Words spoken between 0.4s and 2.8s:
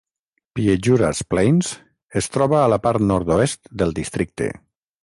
Piejuras Plains es troba a